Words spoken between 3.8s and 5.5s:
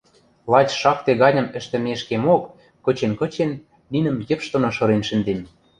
нинӹм йӹпш доно шырен шӹндем...